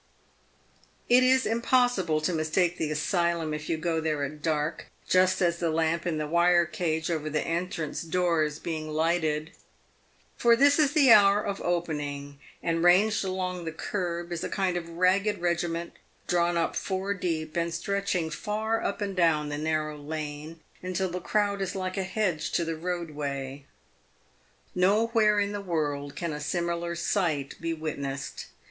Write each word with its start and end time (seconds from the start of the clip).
It 1.09 1.21
is 1.21 1.45
impossible 1.45 2.21
to 2.21 2.33
mistake 2.33 2.79
the 2.79 2.89
asylum 2.89 3.53
if 3.53 3.69
you 3.69 3.77
go 3.77 4.01
there 4.01 4.23
at 4.23 4.41
dark, 4.41 4.87
just 5.07 5.43
as 5.43 5.59
the 5.59 5.69
lamp 5.69 6.07
in 6.07 6.17
the 6.17 6.25
wire 6.25 6.65
cage 6.65 7.11
over 7.11 7.29
the 7.29 7.43
entrance 7.43 8.01
door 8.01 8.43
is 8.43 8.57
being 8.57 8.89
lighted; 8.89 9.51
for 10.35 10.55
this 10.55 10.79
is 10.79 10.93
the 10.93 11.11
hour 11.11 11.43
for 11.53 11.63
opening, 11.63 12.39
and 12.63 12.83
ranged 12.83 13.23
along 13.23 13.63
the 13.65 13.71
kerb 13.71 14.31
is 14.31 14.43
a 14.43 14.49
kind 14.49 14.73
PAVED 14.73 14.87
WITH 14.87 14.87
GOLD. 14.87 14.97
11 14.97 14.97
of 14.97 14.97
ragged 15.27 15.39
regiment, 15.39 15.93
drawn 16.25 16.57
up 16.57 16.75
four 16.75 17.13
deep, 17.13 17.55
and 17.55 17.71
stretching 17.71 18.31
far 18.31 18.83
up 18.83 19.01
and 19.01 19.15
down 19.15 19.49
the 19.49 19.57
narrow 19.59 19.99
lane, 19.99 20.61
until 20.81 21.09
the 21.11 21.21
crowd 21.21 21.61
is 21.61 21.75
like 21.75 21.97
a 21.97 22.01
hedge 22.01 22.51
to 22.53 22.65
the 22.65 22.75
roadway. 22.75 23.65
Nowhere 24.73 25.39
in 25.39 25.51
the 25.51 25.61
world 25.61 26.15
can 26.15 26.33
a 26.33 26.39
similar 26.41 26.95
sight 26.95 27.53
be 27.61 27.71
witnessed. 27.75 28.47